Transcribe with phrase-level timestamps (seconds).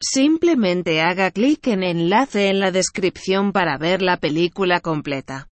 [0.00, 5.48] Simplemente haga clic en enlace en la descripción para ver la película completa.